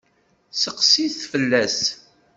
Seqsi-t 0.61 1.19
fell-as. 1.31 1.79